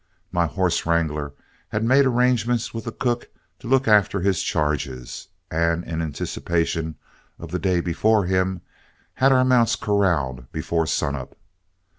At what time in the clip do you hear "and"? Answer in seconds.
5.51-5.83